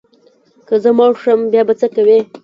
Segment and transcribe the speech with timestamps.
[0.67, 2.19] که زه مړ شم بیا به څه کوې؟